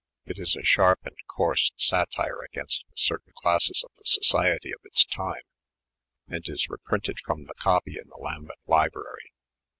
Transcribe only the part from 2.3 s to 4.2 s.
against certain classeB of the